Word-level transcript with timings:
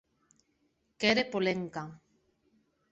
Qu’ère 0.99 1.23
Polenka. 1.31 1.83